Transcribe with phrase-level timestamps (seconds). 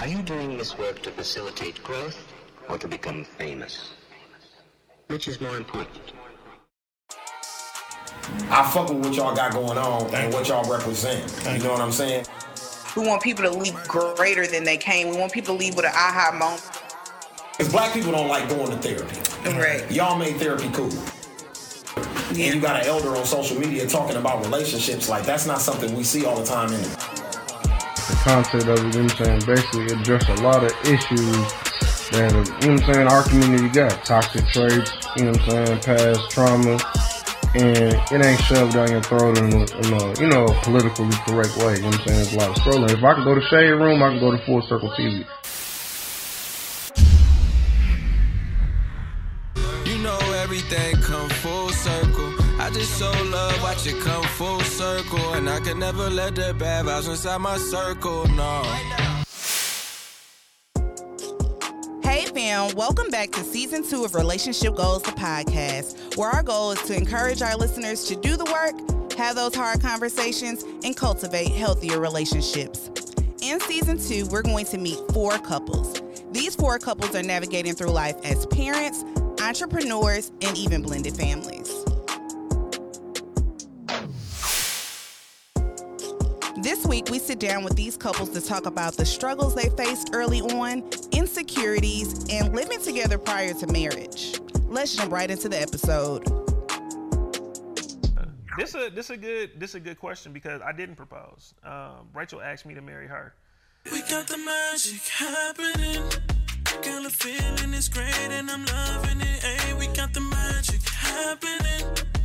[0.00, 2.32] Are you doing this work to facilitate growth
[2.68, 3.94] or to become famous?
[5.08, 6.12] Which is more important?
[8.48, 11.28] I fuck with what y'all got going on and what y'all represent.
[11.52, 12.26] You know what I'm saying?
[12.96, 15.08] We want people to leave greater than they came.
[15.10, 16.62] We want people to leave with an aha moment.
[17.56, 19.18] Because black people don't like going to therapy.
[19.58, 19.90] Right.
[19.90, 20.92] Y'all made therapy cool.
[22.28, 25.08] And you got an elder on social media talking about relationships.
[25.08, 26.84] Like, that's not something we see all the time in
[28.08, 31.44] the concept of it, you know saying, basically address a lot of issues
[32.10, 34.04] that, you know I'm saying, our community got.
[34.04, 36.80] Toxic traits, you know I'm saying, past trauma,
[37.54, 41.56] and it ain't shoved down your throat in a, in a, you know, politically correct
[41.58, 41.76] way.
[41.76, 42.16] You know I'm saying?
[42.16, 42.90] There's a lot of scrolling.
[42.90, 45.24] If I could go to Shade Room, I can go to Full Circle TV.
[49.84, 52.07] You know everything come full circle.
[52.68, 56.52] I just so love watch it come full circle, and I can never let the
[56.52, 58.28] bad vibes inside my circle.
[58.28, 58.62] No.
[62.02, 66.72] Hey fam, welcome back to season two of Relationship Goals, the podcast, where our goal
[66.72, 71.48] is to encourage our listeners to do the work, have those hard conversations, and cultivate
[71.52, 72.90] healthier relationships.
[73.40, 76.02] In season two, we're going to meet four couples.
[76.32, 79.06] These four couples are navigating through life as parents,
[79.40, 81.77] entrepreneurs, and even blended families.
[86.88, 90.40] Week, we sit down with these couples to talk about the struggles they faced early
[90.40, 94.40] on, insecurities, and living together prior to marriage.
[94.66, 96.24] Let's jump right into the episode.
[98.56, 101.54] This a this is a good this is a good question because I didn't propose.
[101.62, 103.34] Um, Rachel asked me to marry her.
[103.92, 106.02] We got the magic happening.
[106.82, 109.42] Girl, the feeling is great and I'm loving it.
[109.42, 112.17] Hey, we got the magic happening.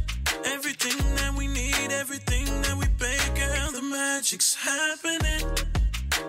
[0.46, 5.48] Everything that we need, everything that we bake, girl, the magic's happening.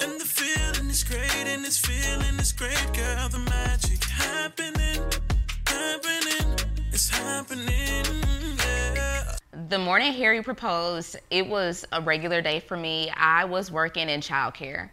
[0.02, 5.00] And the feeling is great, and this feeling is great, girl, the magic happening,
[5.66, 6.54] happening,
[6.92, 8.04] it's happening.
[9.68, 13.10] The morning Harry proposed, it was a regular day for me.
[13.16, 14.90] I was working in childcare.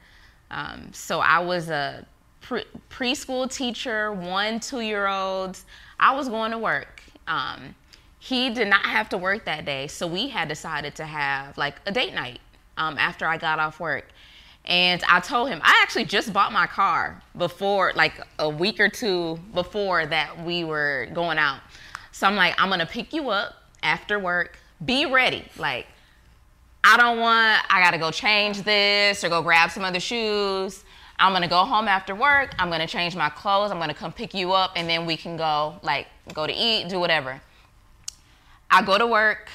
[0.49, 2.05] Um, so I was a
[2.41, 5.65] pre- preschool teacher, one, two year olds.
[5.99, 7.03] I was going to work.
[7.27, 7.75] Um,
[8.23, 11.81] he did not have to work that day, so we had decided to have like
[11.87, 12.39] a date night
[12.77, 14.05] um, after I got off work.
[14.63, 18.89] And I told him I actually just bought my car before, like a week or
[18.89, 21.61] two before that we were going out.
[22.11, 24.55] So I'm like, I'm gonna pick you up after work.
[24.85, 25.43] Be ready.
[25.57, 25.87] Like,
[26.83, 30.83] I don't want, I gotta go change this or go grab some other shoes.
[31.17, 32.53] I'm gonna go home after work.
[32.59, 33.71] I'm gonna change my clothes.
[33.71, 36.05] I'm gonna come pick you up and then we can go, like,
[36.35, 37.41] go to eat, do whatever.
[38.71, 39.49] I go to work,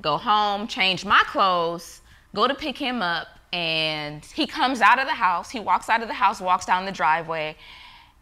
[0.00, 2.02] go home, change my clothes,
[2.34, 5.50] go to pick him up, and he comes out of the house.
[5.50, 7.56] He walks out of the house, walks down the driveway,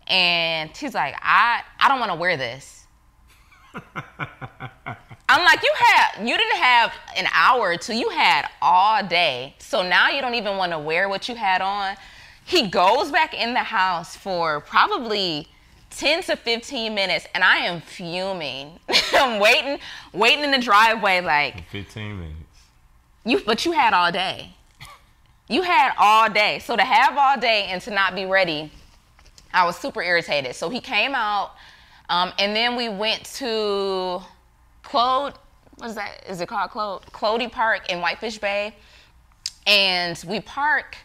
[0.06, 2.86] and he's like, I, I don't want to wear this.
[5.26, 9.54] I'm like, you had, you didn't have an hour or two, you had all day.
[9.58, 11.96] So now you don't even want to wear what you had on.
[12.44, 15.48] He goes back in the house for probably
[15.96, 18.78] 10 to 15 minutes and I am fuming.
[19.12, 19.78] I'm waiting,
[20.12, 22.38] waiting in the driveway like 15 minutes.
[23.24, 24.54] You but you had all day.
[25.48, 26.58] You had all day.
[26.60, 28.70] So to have all day and to not be ready,
[29.52, 30.54] I was super irritated.
[30.56, 31.52] So he came out,
[32.08, 34.20] um, and then we went to
[34.82, 35.34] Claude,
[35.76, 36.24] what is that?
[36.28, 37.06] Is it called Claude?
[37.12, 38.74] Klode Park in Whitefish Bay.
[39.66, 40.96] And we park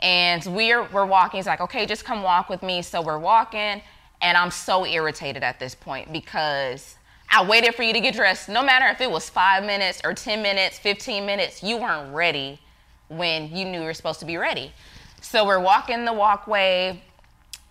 [0.00, 1.38] and we're we're walking.
[1.38, 2.82] He's like, okay, just come walk with me.
[2.82, 3.82] So we're walking
[4.22, 6.96] and I'm so irritated at this point because
[7.30, 8.48] I waited for you to get dressed.
[8.48, 12.60] No matter if it was five minutes or 10 minutes, 15 minutes, you weren't ready
[13.08, 14.72] when you knew you were supposed to be ready.
[15.20, 17.02] So we're walking the walkway.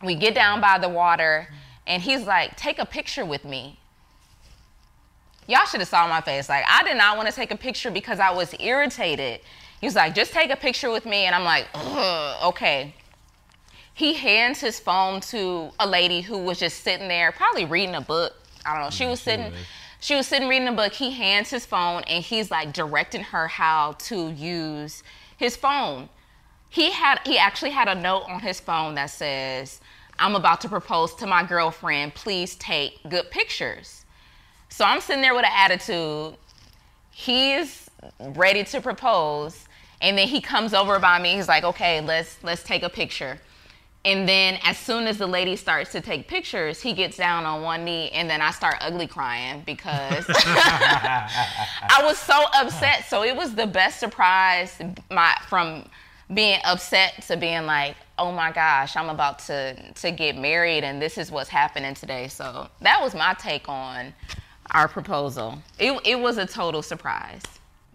[0.03, 1.49] We get down by the water,
[1.85, 3.77] and he's like, Take a picture with me.
[5.47, 6.47] Y'all should have saw my face.
[6.47, 9.41] Like, I did not want to take a picture because I was irritated.
[9.81, 11.25] He's like, Just take a picture with me.
[11.25, 11.67] And I'm like,
[12.43, 12.93] Okay
[13.99, 18.01] he hands his phone to a lady who was just sitting there, probably reading a
[18.01, 18.33] book.
[18.65, 18.89] I don't know.
[18.91, 19.51] She mm, was sitting.
[19.99, 20.93] She was sitting reading a book.
[20.93, 25.03] He hands his phone and he's like directing her how to use
[25.35, 26.07] his phone.
[26.69, 29.81] He had he actually had a note on his phone that says,
[30.17, 32.15] "I'm about to propose to my girlfriend.
[32.15, 34.05] Please take good pictures."
[34.69, 36.37] So I'm sitting there with an attitude.
[37.11, 39.65] He's ready to propose,
[39.99, 41.33] and then he comes over by me.
[41.33, 43.41] He's like, "Okay, let's let's take a picture."
[44.05, 47.61] And then as soon as the lady starts to take pictures, he gets down on
[47.61, 53.05] one knee and then I start ugly crying because I was so upset.
[53.09, 54.79] So it was the best surprise
[55.11, 55.89] my from
[56.33, 61.01] being upset to being like, oh my gosh, I'm about to to get married and
[61.01, 62.29] this is what's happening today.
[62.29, 64.13] So that was my take on
[64.71, 65.61] our proposal.
[65.77, 67.43] It it was a total surprise.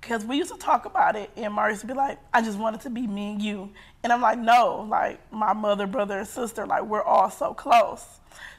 [0.00, 2.76] Because we used to talk about it, and Maurice would be like, I just want
[2.76, 3.70] it to be me and you.
[4.04, 8.04] And I'm like, no, like my mother, brother, and sister, like we're all so close.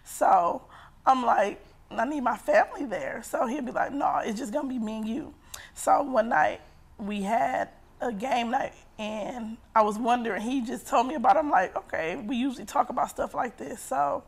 [0.03, 0.63] So
[1.05, 3.21] I'm like, I need my family there.
[3.23, 5.33] So he'd be like, no, it's just gonna be me and you.
[5.75, 6.61] So one night
[6.97, 7.69] we had
[8.01, 11.39] a game night, and I was wondering, he just told me about it.
[11.39, 13.79] I'm like, okay, we usually talk about stuff like this.
[13.79, 14.23] So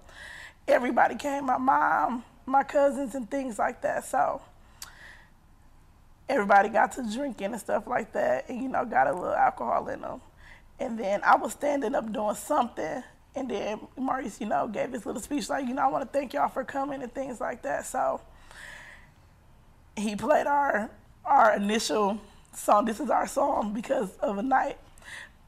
[0.67, 4.05] everybody came, my mom, my cousins, and things like that.
[4.05, 4.39] So
[6.29, 9.87] everybody got to drinking and stuff like that, and you know, got a little alcohol
[9.87, 10.21] in them.
[10.79, 13.03] And then I was standing up doing something,
[13.35, 16.17] and then Maurice, you know, gave his little speech like, you know, I want to
[16.17, 17.85] thank y'all for coming and things like that.
[17.85, 18.21] So
[19.95, 20.89] he played our
[21.25, 22.19] our initial
[22.53, 22.85] song.
[22.85, 24.77] This is our song because of a night.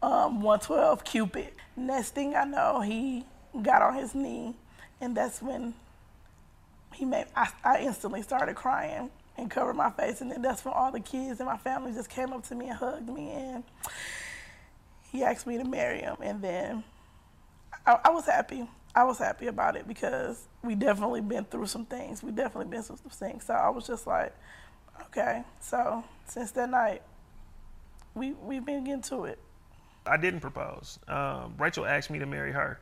[0.02, 1.50] Um, 112 Cupid.
[1.76, 3.26] Next thing I know, he
[3.62, 4.54] got on his knee,
[5.00, 5.74] and that's when
[6.94, 7.26] he made.
[7.36, 11.00] I, I instantly started crying and covered my face, and then that's when all the
[11.00, 13.64] kids and my family just came up to me and hugged me, and
[15.12, 16.84] he asked me to marry him, and then
[17.86, 18.68] I, I was happy.
[18.96, 22.24] I was happy about it because we definitely been through some things.
[22.24, 23.46] We definitely been through some things.
[23.46, 24.36] So I was just like,
[25.04, 25.44] okay.
[25.60, 27.02] So since that night,
[28.16, 29.40] we we've been getting to it.
[30.06, 31.00] I didn't propose.
[31.08, 32.80] Um, Rachel asked me to marry her.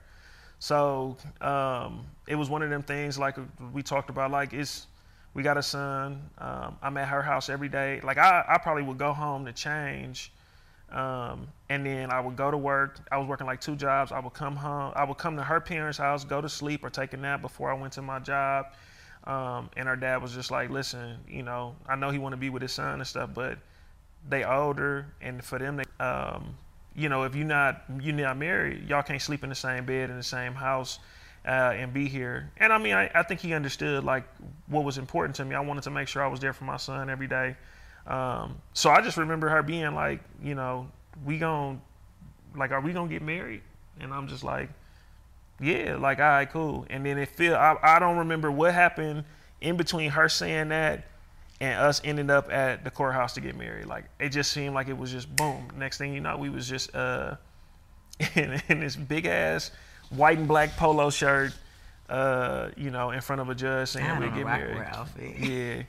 [0.59, 3.35] So um, it was one of them things like
[3.73, 4.88] we talked about, like it's,
[5.33, 6.30] we got a son.
[6.38, 8.00] Um, I'm at her house every day.
[8.03, 10.31] Like I, I probably would go home to change.
[10.91, 12.99] Um, and then I would go to work.
[13.11, 14.11] I was working like two jobs.
[14.11, 14.93] I would come home.
[14.95, 17.69] I would come to her parents' house, go to sleep or take a nap before
[17.71, 18.67] I went to my job.
[19.25, 22.37] Um, and her dad was just like, listen, you know, I know he want to
[22.37, 23.59] be with his son and stuff, but
[24.29, 26.55] they older, and for them, they, um,
[26.95, 30.09] you know, if you're not you're not married, y'all can't sleep in the same bed
[30.09, 30.99] in the same house.
[31.45, 32.51] Uh, and be here.
[32.57, 34.25] And I mean, I, I, think he understood like
[34.65, 35.55] what was important to me.
[35.55, 37.55] I wanted to make sure I was there for my son every day.
[38.07, 40.88] Um, so I just remember her being like, you know,
[41.25, 41.81] we gon'
[42.56, 43.62] like, are we gonna get married?
[44.00, 44.69] And I'm just like,
[45.59, 46.86] yeah, like, all right, cool.
[46.89, 49.25] And then it feel I, I don't remember what happened
[49.62, 51.06] in between her saying that
[51.59, 53.88] and us ending up at the courthouse to get married.
[53.88, 55.68] Like it just seemed like it was just boom.
[55.75, 57.36] Next thing you know, we was just uh
[58.36, 59.71] in, in this big ass
[60.09, 61.54] white and black polo shirt,
[62.09, 64.77] uh, you know, in front of a judge saying we get married.
[64.77, 65.38] Outfit.
[65.38, 65.83] Yeah.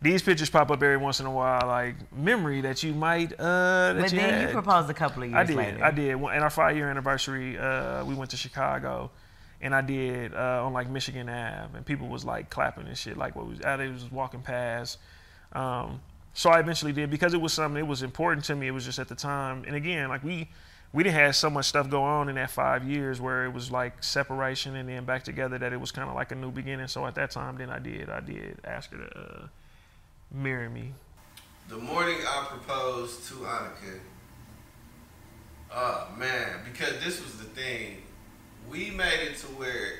[0.00, 3.94] These pictures pop up every once in a while, like memory that you might uh
[3.94, 4.42] that But you then had.
[4.42, 5.56] you proposed a couple of years I did.
[5.56, 5.84] later.
[5.84, 6.10] I did.
[6.12, 9.10] In our five year anniversary, uh, we went to Chicago,
[9.60, 13.16] and I did uh, on like Michigan Ave, and people was like clapping and shit,
[13.16, 14.98] like what was uh, they was walking past.
[15.52, 16.00] Um,
[16.32, 17.80] so I eventually did because it was something.
[17.80, 18.68] It was important to me.
[18.68, 20.48] It was just at the time, and again, like we
[20.92, 23.72] we didn't have so much stuff go on in that five years where it was
[23.72, 26.86] like separation and then back together that it was kind of like a new beginning.
[26.86, 28.08] So at that time, then I did.
[28.08, 29.46] I did ask her to uh,
[30.32, 30.92] marry me.
[31.68, 33.98] The morning I proposed to Annika,
[35.74, 37.98] oh man, because this was the thing,
[38.70, 39.92] we made it to where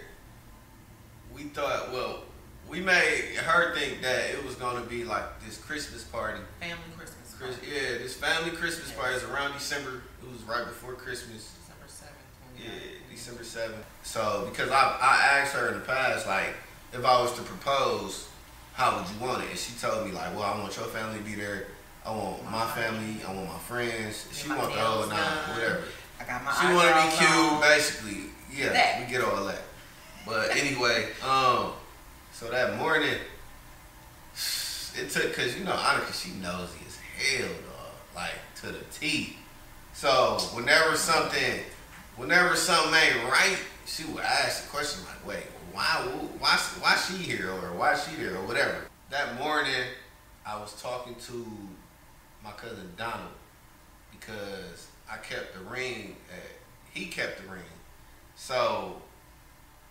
[1.34, 2.22] we thought, well,
[2.68, 6.40] we made her think that it was gonna be like this Christmas party.
[6.60, 7.34] Family Christmas.
[7.38, 10.02] Chris, yeah, this family Christmas party is around December.
[10.22, 11.54] It was right before Christmas.
[11.60, 12.64] December 7th.
[12.64, 12.70] Yeah,
[13.10, 13.84] December seventh.
[14.02, 16.54] So because I I asked her in the past like
[16.92, 18.28] if I was to propose,
[18.78, 19.50] how would you want it?
[19.50, 21.66] And she told me like, well, I want your family to be there.
[22.06, 23.16] I want my family.
[23.26, 24.28] I want my friends.
[24.32, 25.18] She my want the whole nine,
[25.52, 25.82] whatever.
[26.20, 27.60] I got my She want to be cute, on.
[27.60, 28.20] basically.
[28.54, 29.00] Yeah, That.
[29.04, 29.62] we get all that.
[30.24, 31.72] But anyway, um,
[32.32, 33.14] so that morning,
[34.96, 39.36] it took cause you know Annika, she nosy as hell, dog, like to the T.
[39.92, 41.60] So whenever something,
[42.16, 45.46] whenever something ain't right, she would ask the question like, "Wait,
[45.78, 45.84] why,
[46.40, 49.84] why, why she here or why she here or whatever." That morning,
[50.44, 51.46] I was talking to
[52.42, 53.30] my cousin Donald
[54.10, 56.16] because I kept the ring.
[56.32, 56.50] At,
[56.92, 57.62] he kept the ring,
[58.34, 59.00] so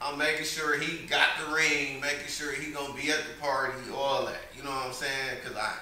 [0.01, 3.77] I'm making sure he got the ring, making sure he gonna be at the party,
[3.95, 4.41] all that.
[4.57, 5.39] You know what I'm saying?
[5.45, 5.73] Cause I,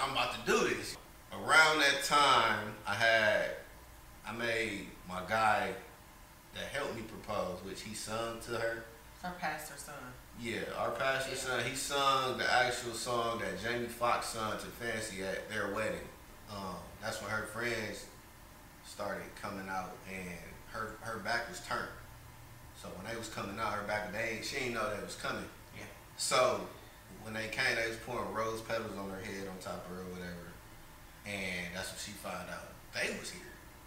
[0.00, 0.96] I'm about to do this.
[1.32, 3.50] Around that time, I had,
[4.26, 5.72] I made my guy
[6.54, 8.84] that helped me propose, which he sung to her.
[9.22, 9.94] Her pastor's son.
[10.40, 15.22] Yeah, our pastor son, he sung the actual song that Jamie Foxx sung to Fancy
[15.22, 16.08] at their wedding.
[16.50, 18.06] Um, that's when her friends
[18.86, 20.38] started coming out and
[20.72, 21.92] her her back was turned.
[22.80, 25.16] So when they was coming out, her back they ain't, she ain't know that was
[25.16, 25.44] coming.
[25.76, 25.84] Yeah.
[26.16, 26.60] So
[27.22, 30.02] when they came, they was pouring rose petals on her head on top of her
[30.02, 30.48] or whatever.
[31.26, 33.42] And that's when she found out they was here.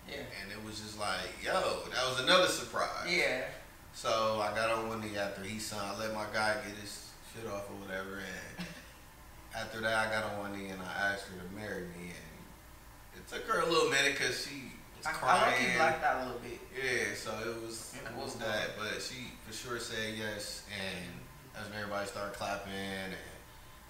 [0.07, 0.23] Yeah.
[0.41, 1.53] And it was just like, yo,
[1.89, 3.09] that was another surprise.
[3.09, 3.41] Yeah.
[3.93, 5.95] So I got on one knee after he signed.
[5.95, 8.19] I let my guy get his shit off or whatever.
[8.19, 8.67] And
[9.55, 12.11] after that, I got on one knee and I asked her to marry me.
[12.11, 12.33] And
[13.15, 15.51] it took her a little minute because she was I, I crying.
[15.51, 16.59] like you blacked out a little bit.
[16.73, 18.19] Yeah, so it was it mm-hmm.
[18.19, 21.13] was that, but she for sure said yes, and
[21.53, 23.13] that's when everybody started clapping, and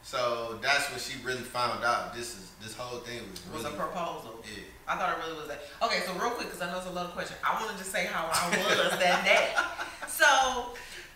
[0.03, 3.75] so that's when she really found out this is this whole thing was was a
[3.75, 4.43] proposal.
[4.43, 4.63] yeah.
[4.87, 5.63] I thought it really was that.
[5.81, 7.37] Okay, so real quick, because I know it's a loaded question.
[7.43, 9.55] I want to just say how I was that day.
[10.13, 10.29] So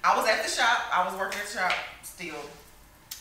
[0.04, 0.90] I was at the shop.
[0.92, 2.42] I was working at the shop still,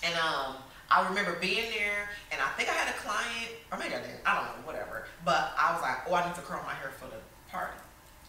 [0.02, 0.56] and um,
[0.88, 4.24] I remember being there, and I think I had a client, or maybe I didn't.
[4.24, 5.04] I don't know, whatever.
[5.24, 7.20] But I was like, oh, I need to curl my hair for the
[7.52, 7.76] party.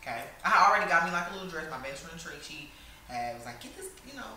[0.01, 1.65] Okay, I already got me like a little dress.
[1.72, 2.67] My best friend Trichy
[3.08, 4.27] had was like, get this, you know,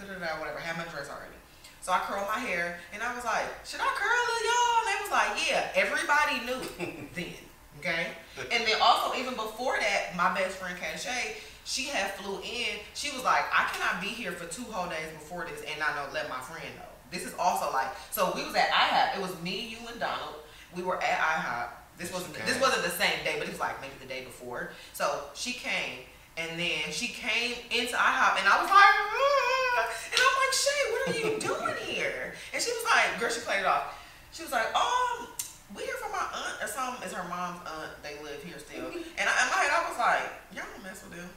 [0.00, 0.58] da da da, whatever.
[0.58, 1.36] I had my dress already.
[1.84, 4.80] So I curled my hair, and I was like, should I curl it, y'all?
[4.80, 5.68] And they was like, yeah.
[5.76, 7.36] Everybody knew then,
[7.78, 8.06] okay?
[8.50, 11.36] And then also, even before that, my best friend, Shay,
[11.66, 12.80] she had flew in.
[12.94, 15.94] She was like, I cannot be here for two whole days before this and not
[15.94, 16.88] know, let my friend know.
[17.10, 19.18] This is also like, so we was at IHOP.
[19.18, 20.36] It was me, you, and Donald.
[20.74, 21.68] We were at IHOP.
[21.98, 24.72] This wasn't this wasn't the same day, but it was like maybe the day before.
[24.94, 26.00] So she came,
[26.36, 29.54] and then she came into IHOP, and I was like, "Mm."
[30.12, 32.34] and I'm like, Shay, what are you doing here?
[32.52, 33.98] And she was like, girl, she played it off.
[34.32, 35.28] She was like, um,
[35.76, 37.02] we here for my aunt or something.
[37.04, 37.90] It's her mom's aunt.
[38.02, 38.90] They live here still.
[39.18, 41.30] And I, in my head, I was like, y'all don't mess with them.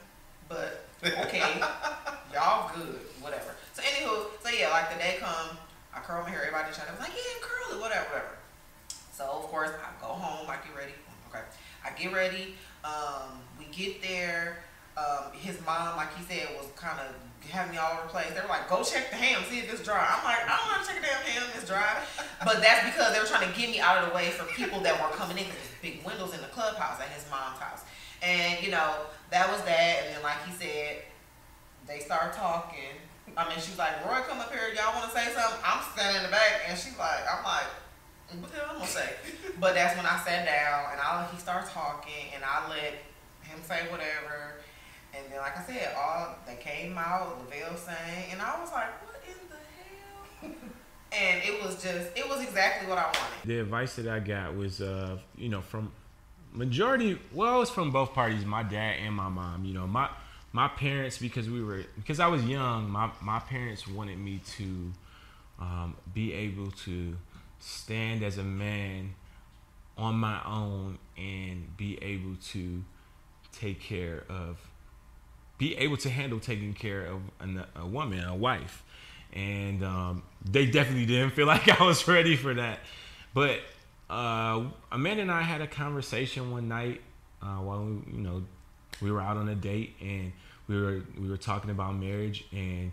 [0.48, 1.60] But okay,
[2.34, 3.54] y'all good, whatever.
[3.72, 5.56] So anywho, so yeah, like the day come,
[5.94, 6.42] I curl my hair.
[6.42, 8.34] Everybody trying to like, yeah, curl it, whatever, whatever.
[9.12, 10.94] So of course I go home, I get ready.
[11.28, 11.44] Okay.
[11.84, 12.54] I get ready.
[12.84, 14.58] Um, we get there.
[14.98, 17.14] Um, his mom, like he said, was kind of
[17.50, 18.28] having me all place.
[18.34, 20.02] They were like, go check the ham, see if it's dry.
[20.02, 22.02] I'm like, I don't want to check the damn ham, it's dry.
[22.44, 24.80] But that's because they were trying to get me out of the way for people
[24.82, 27.86] that were coming in because there's big windows in the clubhouse at his mom's house.
[28.22, 30.04] And, you know, that was that.
[30.04, 31.06] And then, like he said,
[31.86, 32.98] they start talking.
[33.36, 34.74] I mean, she's like, Roy, come up here.
[34.74, 35.62] Y'all want to say something?
[35.62, 36.66] I'm standing in the back.
[36.66, 37.70] And she's like, I'm like,
[38.42, 39.10] what the hell am I'm going to say?
[39.62, 42.98] but that's when I sat down and I, he started talking and I let
[43.46, 44.60] him say whatever.
[45.14, 48.90] And then, like I said, all they came out, Lavelle sang, and I was like,
[49.04, 50.70] what in the hell?
[51.12, 53.46] and it was just, it was exactly what I wanted.
[53.46, 55.92] The advice that I got was, uh, you know, from
[56.52, 57.18] majority.
[57.32, 59.64] Well, it was from both parties, my dad and my mom.
[59.64, 60.08] You know, my
[60.52, 62.90] my parents because we were because I was young.
[62.90, 64.92] My my parents wanted me to
[65.60, 67.16] um, be able to
[67.60, 69.14] stand as a man
[69.96, 72.84] on my own and be able to
[73.52, 74.58] take care of
[75.58, 78.84] be able to handle taking care of an, a woman, a wife.
[79.32, 82.80] And um, they definitely didn't feel like I was ready for that.
[83.34, 83.60] But
[84.08, 87.02] uh, Amanda and I had a conversation one night
[87.42, 88.42] uh, while we, you know
[89.00, 90.32] we were out on a date and
[90.66, 92.90] we were we were talking about marriage and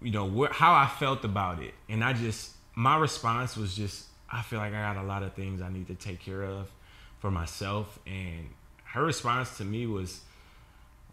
[0.00, 1.74] you know wh- how I felt about it.
[1.88, 5.34] And I just my response was just I feel like I got a lot of
[5.34, 6.70] things I need to take care of
[7.18, 7.98] for myself.
[8.06, 8.50] And
[8.84, 10.20] her response to me was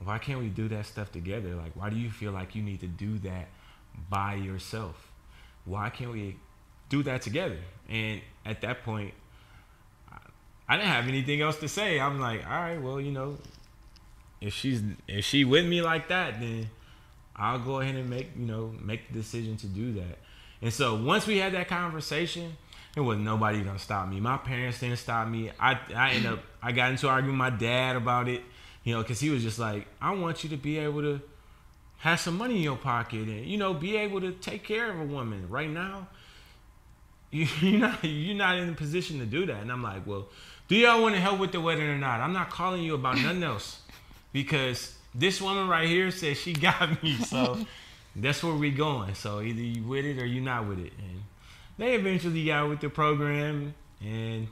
[0.04, 1.56] why can't we do that stuff together?
[1.56, 3.48] Like, why do you feel like you need to do that
[4.10, 5.12] by yourself?
[5.66, 6.38] Why can't we
[6.90, 7.58] do that together?
[7.90, 9.14] And at that point,
[10.68, 12.00] I- didn't have anything else to say.
[12.00, 13.38] I'm like, all right, well, you know,
[14.42, 16.70] if she's if she with me like that, then
[17.36, 20.18] I'll go ahead and make you know make the decision to do that.
[20.62, 22.56] And so once we had that conversation,
[22.96, 24.20] it was nobody gonna stop me.
[24.20, 25.52] My parents didn't stop me.
[25.60, 28.44] I I ended up I got into an argument with my dad about it,
[28.84, 31.22] you know, because he was just like, I want you to be able to
[32.00, 35.00] have some money in your pocket and you know be able to take care of
[35.00, 35.48] a woman.
[35.50, 36.08] Right now,
[37.32, 39.62] you, you're not you're not in a position to do that.
[39.62, 40.28] And I'm like, well,
[40.68, 42.22] do y'all want to help with the wedding or not?
[42.22, 43.82] I'm not calling you about nothing else
[44.34, 47.16] because this woman right here says she got me.
[47.18, 47.60] So
[48.16, 49.16] that's where we going.
[49.16, 50.94] So either you with it or you not with it.
[50.98, 51.24] And
[51.78, 54.48] they eventually got with the program, and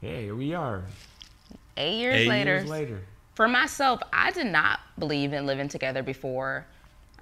[0.00, 0.82] yeah, here we are.
[1.76, 2.50] Eight years Eight later.
[2.56, 3.00] years later.
[3.34, 6.66] For myself, I did not believe in living together before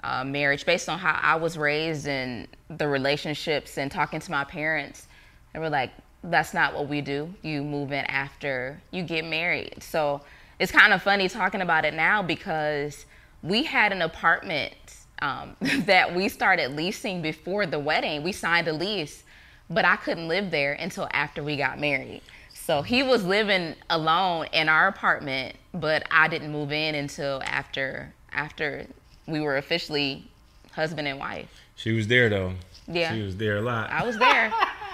[0.04, 4.45] uh, marriage based on how I was raised and the relationships and talking to my
[4.45, 5.07] parents.
[5.52, 5.90] They were like,
[6.25, 7.33] that's not what we do.
[7.42, 9.83] You move in after you get married.
[9.83, 10.21] So
[10.59, 13.07] it's kind of funny talking about it now because
[13.42, 14.75] we had an apartment
[15.21, 18.23] um, that we started leasing before the wedding.
[18.23, 19.25] We signed a lease,
[19.71, 22.23] but I couldn't live there until after we got married.
[22.64, 28.14] So he was living alone in our apartment, but I didn't move in until after
[28.33, 28.87] after
[29.26, 30.25] we were officially
[30.73, 31.49] husband and wife.
[31.75, 32.54] She was there though.
[32.87, 33.12] Yeah.
[33.14, 33.90] She was there a lot.
[33.90, 34.52] I was there.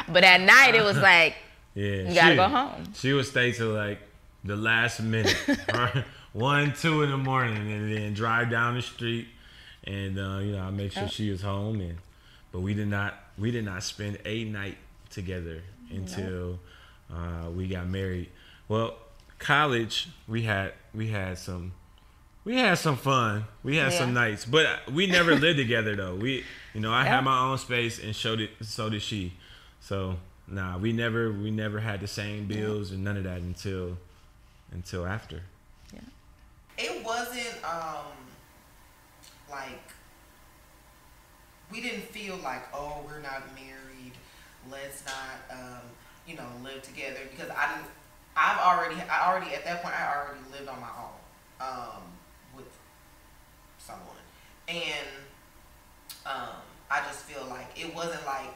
[0.09, 1.35] but at night it was like
[1.75, 2.85] Yeah, You gotta she- go home.
[2.95, 3.99] She would stay till like
[4.45, 5.37] the last minute,
[5.75, 6.05] right?
[6.33, 9.29] one, two in the morning, and then drive down the street,
[9.85, 11.13] and uh, you know I make sure Yep.
[11.13, 11.81] she was home.
[11.81, 11.99] And
[12.51, 14.79] but we did not we did not spend a night
[15.11, 15.61] together
[15.91, 16.59] until
[17.13, 18.29] uh, we got married.
[18.69, 18.95] Well,
[19.39, 21.73] college we had we had some
[22.45, 23.45] we had some fun.
[23.63, 26.15] We had some nights, but we never lived together though.
[26.17, 27.17] We, you know, I Yeah.
[27.17, 29.35] had my own space, and so did so did she.
[29.81, 33.99] So nah, we never we never had the same bills and none of that until
[34.73, 35.43] until after.
[35.93, 36.01] Yeah.
[36.79, 38.07] It wasn't um
[39.51, 39.93] like
[41.71, 44.13] we didn't feel like oh we're not married
[44.71, 45.81] let's not um
[46.29, 47.89] you know live together because i didn't
[48.37, 51.19] i've already i already at that point i already lived on my own
[51.61, 52.03] um
[52.57, 52.67] with
[53.79, 54.23] someone.
[54.69, 55.09] And
[56.27, 58.55] um i just feel like it wasn't like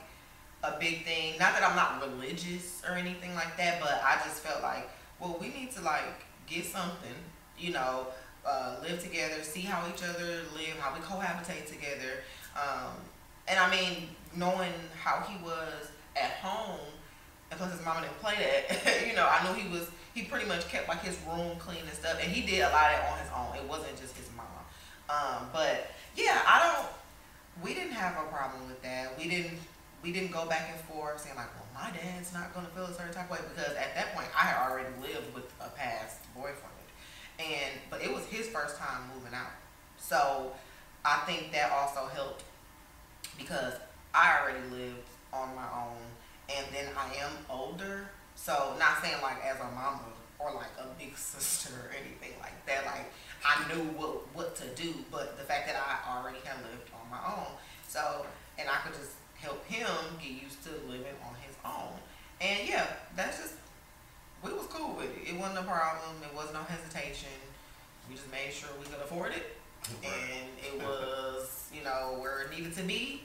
[0.65, 1.33] a big thing.
[1.41, 4.89] Not that i'm not religious or anything like that but i just felt like
[5.19, 7.17] well we need to like get something
[7.59, 8.07] you know
[8.45, 12.25] uh, live together see how each other live how we cohabitate together.
[12.57, 12.95] Um,
[13.49, 16.81] and i mean knowing how he was at home
[17.53, 19.05] and plus his mama didn't play that.
[19.07, 21.93] You know i knew he was he pretty much kept like his room clean and
[21.93, 22.19] stuff.
[22.21, 23.57] And he did a lot of that on his own.
[23.57, 24.65] It wasn't just his mama.
[25.13, 26.89] Um, but yeah i don't
[27.63, 29.17] we didn't have a problem with that.
[29.19, 29.59] We didn't
[30.03, 32.85] we didn't go back and forth saying like well my dad's not going to feel
[32.85, 35.69] a certain type of way because at that point i had already lived with a
[35.77, 36.73] past boyfriend.
[37.39, 39.53] And but it was his first time moving out.
[39.99, 40.53] So
[41.05, 42.45] i think that also helped
[43.37, 43.75] because
[44.15, 45.99] i already lived on my own
[46.57, 50.01] and then i am older so not saying like as a mama
[50.39, 53.13] or like a big sister or anything like that like
[53.45, 57.11] i knew what what to do but the fact that i already had lived on
[57.11, 57.53] my own
[57.89, 58.27] so
[58.59, 59.87] and i could just help him
[60.21, 61.95] get used to living on his own
[62.41, 63.55] and yeah that's just
[64.43, 65.31] we was cool with it.
[65.31, 66.17] It wasn't a problem.
[66.23, 67.31] It was no hesitation.
[68.09, 69.57] We just made sure we could afford it,
[70.03, 73.23] and it was you know where it needed to be,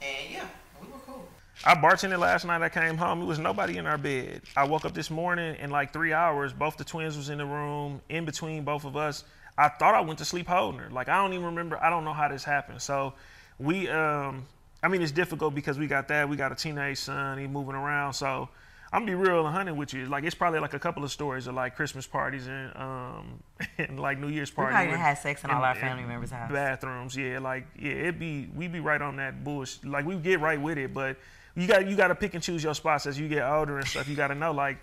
[0.00, 0.46] and yeah,
[0.80, 1.28] we were cool.
[1.64, 2.62] I bartended last night.
[2.62, 3.22] I came home.
[3.22, 4.42] It was nobody in our bed.
[4.56, 6.52] I woke up this morning in like three hours.
[6.52, 8.00] Both the twins was in the room.
[8.08, 9.24] In between both of us,
[9.56, 10.90] I thought I went to sleep holding her.
[10.90, 11.82] Like I don't even remember.
[11.82, 12.82] I don't know how this happened.
[12.82, 13.14] So
[13.58, 14.46] we, um,
[14.82, 16.28] I mean, it's difficult because we got that.
[16.28, 17.38] We got a teenage son.
[17.38, 18.14] He moving around.
[18.14, 18.48] So
[18.92, 20.06] I'm gonna be real and hunting with you.
[20.06, 23.42] Like it's probably like a couple of stories of like Christmas parties and um
[23.78, 24.74] and like New Year's We parties.
[24.74, 26.50] probably with- had sex in and- all our family members' house.
[26.50, 27.38] Bathrooms, yeah.
[27.38, 29.84] Like yeah, it'd be we'd be right on that bullshit.
[29.84, 31.16] Like we get right with it, but
[31.56, 33.86] you got you got to pick and choose your spots as you get older and
[33.86, 34.08] stuff.
[34.08, 34.78] You got to know like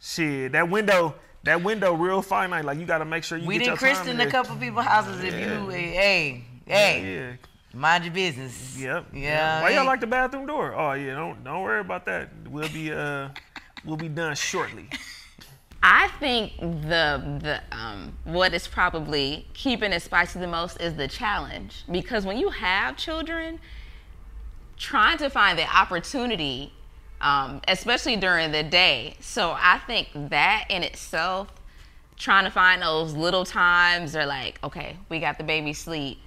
[0.00, 1.14] shit that window.
[1.44, 2.64] That window real finite.
[2.64, 4.56] Like you got to make sure you we get didn't your time christen a couple
[4.56, 7.36] people's houses if you, hey, hey,
[7.74, 7.78] Yeah.
[7.78, 8.78] mind your business.
[8.78, 9.08] Yep.
[9.12, 9.60] Yeah.
[9.60, 10.74] Why y'all ain't- like the bathroom door?
[10.74, 11.14] Oh yeah.
[11.14, 12.30] Don't don't worry about that.
[12.48, 13.28] We'll be uh
[13.84, 14.88] we'll be done shortly.
[15.82, 21.08] I think the the um, what is probably keeping it spicy the most is the
[21.08, 23.60] challenge because when you have children,
[24.76, 26.72] trying to find the opportunity,
[27.20, 29.16] um, especially during the day.
[29.20, 31.48] So I think that in itself,
[32.16, 36.18] trying to find those little times, or like, okay, we got the baby sleep,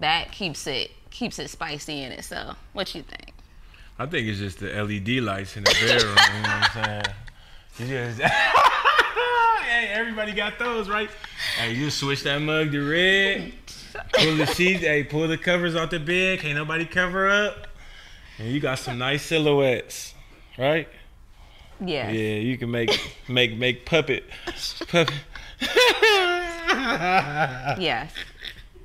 [0.00, 2.56] that keeps it keeps it spicy in itself.
[2.72, 3.34] What you think?
[3.98, 6.16] I think it's just the LED lights in the bedroom.
[6.34, 7.02] you know what I'm saying?
[7.78, 8.20] You just,
[9.62, 11.10] hey, everybody got those, right?
[11.58, 13.52] Hey, you switch that mug to red.
[14.14, 14.80] Pull the sheets.
[14.80, 16.40] Hey, pull the covers off the bed.
[16.40, 17.68] Can't nobody cover up.
[18.38, 20.14] And you got some nice silhouettes,
[20.58, 20.88] right?
[21.80, 22.10] Yeah.
[22.10, 22.90] Yeah, you can make
[23.28, 24.24] make make puppet
[24.88, 25.14] puppet.
[27.78, 28.12] Yes.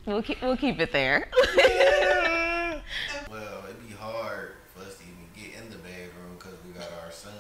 [0.06, 1.30] We'll keep we'll keep it there.
[3.30, 6.90] Well, it'd be hard for us to even get in the bedroom because we got
[7.04, 7.34] our son.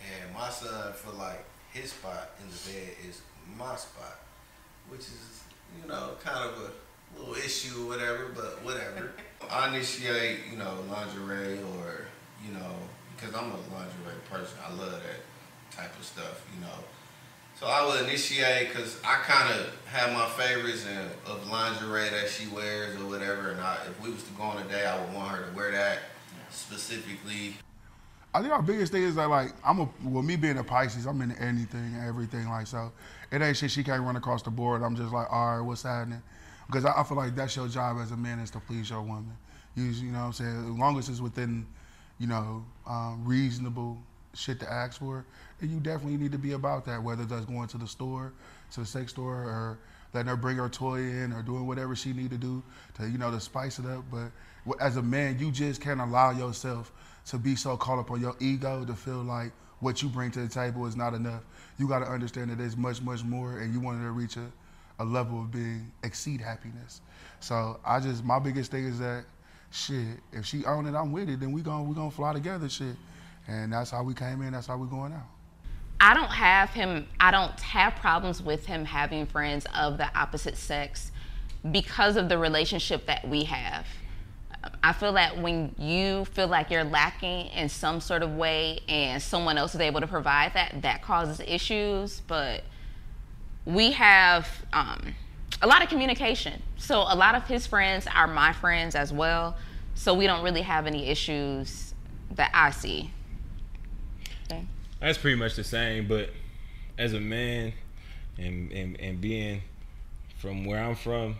[0.00, 3.20] And my son, for like his spot in the bed is
[3.58, 4.16] my spot,
[4.88, 5.42] which is,
[5.80, 9.10] you know, kind of a little issue or whatever, but whatever.
[9.50, 12.06] I initiate, you know, lingerie or,
[12.44, 12.72] you know,
[13.14, 14.58] because I'm a lingerie person.
[14.66, 16.74] I love that type of stuff, you know.
[17.58, 22.28] So I would initiate because I kind of have my favorites and of lingerie that
[22.28, 23.50] she wears or whatever.
[23.50, 25.56] And I, if we was to go on a day, I would want her to
[25.56, 25.98] wear that
[26.50, 27.56] specifically.
[28.34, 31.06] I think our biggest thing is that like I'm a well me being a Pisces,
[31.06, 32.92] I'm into anything and everything like so.
[33.32, 34.82] It ain't shit she can't run across the board.
[34.82, 36.22] I'm just like, all right, what's happening?
[36.68, 39.02] Because I, I feel like that's your job as a man is to please your
[39.02, 39.36] woman.
[39.74, 40.72] You, you know what I'm saying?
[40.72, 41.66] As long as it's within,
[42.18, 43.98] you know, um, reasonable
[44.34, 45.24] shit to ask for,
[45.60, 47.02] then you definitely need to be about that.
[47.02, 48.32] Whether that's going to the store,
[48.72, 49.78] to the sex store, or
[50.12, 52.62] letting her bring her toy in, or doing whatever she need to do
[52.94, 54.04] to you know to spice it up.
[54.10, 54.30] But
[54.80, 56.92] as a man, you just can't allow yourself
[57.26, 60.40] to be so caught up on your ego to feel like what you bring to
[60.40, 61.42] the table is not enough.
[61.78, 64.50] You got to understand that there's much, much more, and you want to reach a,
[64.98, 67.00] a level of being exceed happiness.
[67.40, 69.24] So I just my biggest thing is that
[69.70, 70.18] shit.
[70.32, 71.40] If she own it, I'm with it.
[71.40, 72.96] Then we gon' we gonna fly together, shit.
[73.46, 74.52] And that's how we came in.
[74.52, 75.26] That's how we going out.
[76.00, 80.56] I don't have him, I don't have problems with him having friends of the opposite
[80.56, 81.10] sex
[81.72, 83.86] because of the relationship that we have.
[84.82, 89.20] I feel that when you feel like you're lacking in some sort of way and
[89.20, 92.20] someone else is able to provide that, that causes issues.
[92.26, 92.62] But
[93.64, 95.14] we have um,
[95.62, 96.62] a lot of communication.
[96.76, 99.56] So a lot of his friends are my friends as well.
[99.94, 101.94] So we don't really have any issues
[102.32, 103.10] that I see.
[104.44, 104.64] Okay.
[105.00, 106.30] That's pretty much the same, but
[106.96, 107.72] as a man
[108.38, 109.62] and, and, and being
[110.38, 111.36] from where I'm from,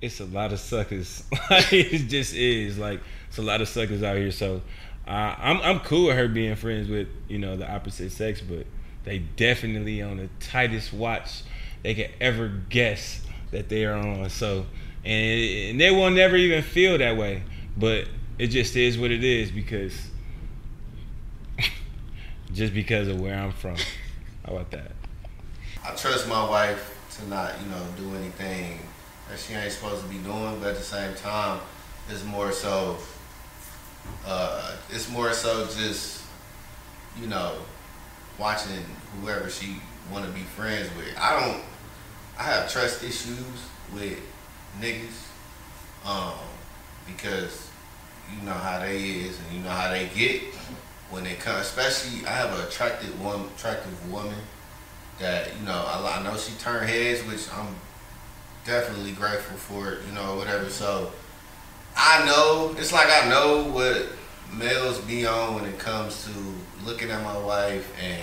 [0.00, 1.24] it's a lot of suckers.
[1.50, 2.78] it just is.
[2.78, 4.30] Like it's a lot of suckers out here.
[4.30, 4.62] So
[5.06, 8.66] uh, I'm I'm cool with her being friends with, you know, the opposite sex, but
[9.06, 11.42] they definitely on the tightest watch
[11.82, 14.28] they could ever guess that they are on.
[14.28, 14.66] So
[15.04, 17.44] and, and they will never even feel that way.
[17.76, 19.94] But it just is what it is because
[22.52, 23.76] just because of where I'm from.
[24.44, 24.92] How about that?
[25.84, 28.80] I trust my wife to not, you know, do anything
[29.28, 31.60] that she ain't supposed to be doing, but at the same time,
[32.08, 32.98] it's more so,
[34.26, 36.22] uh, it's more so just,
[37.20, 37.56] you know,
[38.38, 38.84] watching
[39.20, 39.76] whoever she
[40.12, 41.16] want to be friends with.
[41.18, 41.62] I don't,
[42.38, 43.38] I have trust issues
[43.94, 44.18] with
[44.80, 45.26] niggas,
[46.04, 46.34] um,
[47.06, 47.70] because
[48.34, 50.42] you know how they is and you know how they get
[51.10, 51.56] when they come.
[51.56, 54.38] Especially, I have an attractive one, attractive woman
[55.18, 55.84] that you know.
[55.86, 57.74] I, I know she turned heads, which I'm
[58.64, 60.00] definitely grateful for it.
[60.06, 60.68] You know, whatever.
[60.68, 61.12] So
[61.96, 64.06] I know it's like I know what
[64.52, 66.30] males be on when it comes to
[66.86, 68.22] looking at my wife and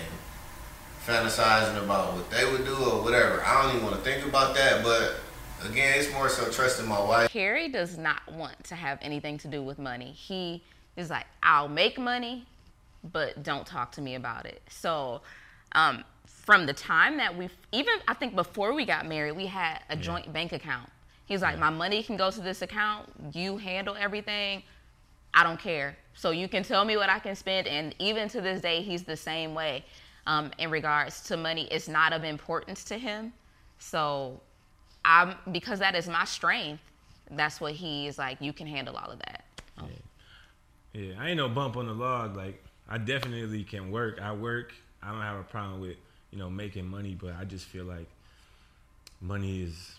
[1.05, 3.43] fantasizing about what they would do or whatever.
[3.45, 5.15] I don't even want to think about that, but
[5.69, 7.29] again, it's more so trusting my wife.
[7.29, 10.11] Carrie does not want to have anything to do with money.
[10.11, 10.63] He
[10.95, 12.45] is like, I'll make money,
[13.11, 14.61] but don't talk to me about it.
[14.69, 15.21] So,
[15.73, 19.79] um, from the time that we, even I think before we got married, we had
[19.89, 20.89] a joint bank account.
[21.25, 23.09] He's like, my money can go to this account.
[23.33, 24.63] You handle everything.
[25.33, 25.97] I don't care.
[26.13, 27.67] So you can tell me what I can spend.
[27.67, 29.83] And even to this day, he's the same way
[30.27, 31.67] um, in regards to money.
[31.71, 33.33] It's not of importance to him.
[33.79, 34.39] So
[35.03, 36.83] I'm because that is my strength.
[37.31, 38.39] That's what he is like.
[38.41, 39.45] You can handle all of that.
[39.79, 39.87] Oh.
[40.93, 42.37] Yeah, I ain't no bump on the log.
[42.37, 44.21] Like I definitely can work.
[44.21, 44.73] I work.
[45.01, 45.97] I don't have a problem with
[46.31, 48.07] you know making money, but I just feel like
[49.19, 49.95] money is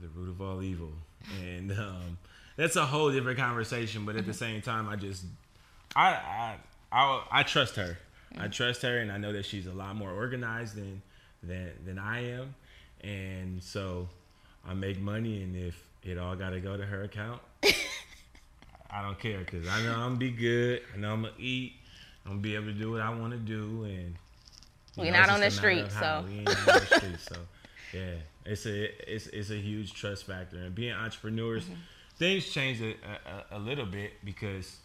[0.00, 0.92] the root of all evil,
[1.40, 2.18] and um,
[2.56, 4.04] that's a whole different conversation.
[4.04, 5.24] But at the same time, I just
[5.94, 6.56] I I
[6.92, 7.98] I, I trust her.
[8.38, 11.02] I trust her, and I know that she's a lot more organized than
[11.42, 12.54] than than I am,
[13.02, 14.08] and so
[14.66, 17.40] I make money, and if it all got to go to her account,
[18.90, 20.82] I don't care because I know I'm gonna be good.
[20.94, 21.74] I know I'm gonna eat.
[22.24, 24.16] I'm gonna be able to do what I want to do, and
[24.96, 26.24] We're not on the street, so.
[26.26, 27.36] we ain't on the street, so
[27.92, 28.14] yeah,
[28.44, 31.74] it's a it's it's a huge trust factor, and being entrepreneurs, Mm-hmm.
[32.16, 32.94] Things changed a,
[33.52, 34.76] a, a little bit because,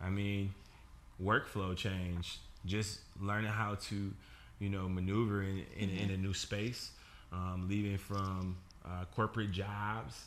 [0.00, 0.54] I mean,
[1.22, 2.38] workflow changed.
[2.66, 4.12] Just learning how to,
[4.58, 6.90] you know, maneuver in in, in a new space,
[7.32, 10.26] um, leaving from uh, corporate jobs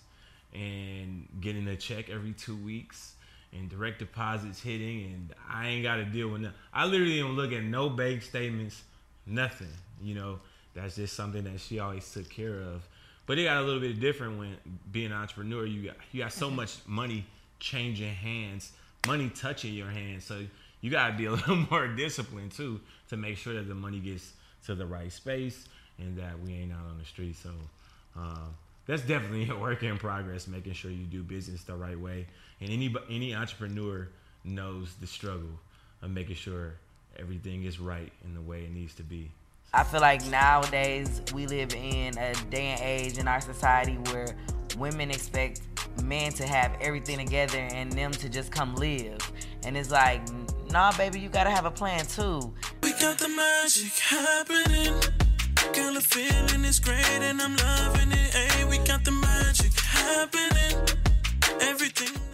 [0.53, 3.13] and getting a check every two weeks
[3.53, 6.53] and direct deposits hitting and I ain't got to deal with that.
[6.73, 8.83] I literally don't look at no bank statements,
[9.25, 9.73] nothing.
[10.01, 10.39] You know,
[10.73, 12.87] that's just something that she always took care of.
[13.25, 14.57] But it got a little bit different when
[14.91, 15.65] being an entrepreneur.
[15.65, 17.25] You got you got so much money
[17.59, 18.71] changing hands,
[19.07, 20.25] money touching your hands.
[20.25, 20.45] So
[20.81, 23.99] you got to be a little more disciplined too to make sure that the money
[23.99, 24.33] gets
[24.65, 27.35] to the right space and that we ain't out on the street.
[27.35, 27.51] So
[28.15, 28.55] um,
[28.85, 32.27] that's definitely a work in progress, making sure you do business the right way.
[32.59, 34.09] And any any entrepreneur
[34.43, 35.59] knows the struggle
[36.01, 36.73] of making sure
[37.17, 39.31] everything is right in the way it needs to be.
[39.75, 44.35] I feel like nowadays we live in a day and age in our society where
[44.77, 45.61] women expect
[46.03, 49.17] men to have everything together and them to just come live.
[49.63, 50.21] And it's like,
[50.69, 52.53] nah, baby, you gotta have a plan too.
[52.83, 54.93] We got the magic happening.
[55.73, 58.33] Girl, the feeling is great and I'm loving it.
[58.33, 60.87] Hey, we got the magic happening.
[61.61, 62.32] Everything.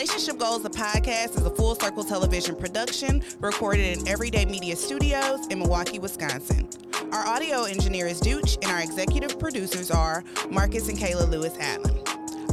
[0.00, 5.46] Relationship Goals, the podcast, is a full circle television production recorded in Everyday Media Studios
[5.48, 6.66] in Milwaukee, Wisconsin.
[7.12, 12.02] Our audio engineer is Dooch, and our executive producers are Marcus and Kayla Lewis Adlin.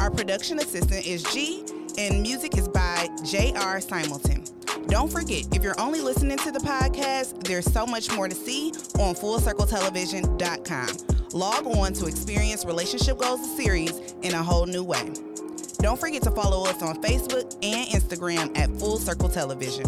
[0.02, 1.64] Our production assistant is G,
[1.98, 3.78] and music is by J.R.
[3.78, 4.46] Simulton.
[4.90, 8.74] Don't forget, if you're only listening to the podcast, there's so much more to see
[9.00, 11.30] on FullCircleTelevision.com.
[11.32, 15.14] Log on to experience Relationship Goals the series in a whole new way.
[15.80, 19.86] Don't forget to follow us on Facebook and Instagram at Full Circle Television.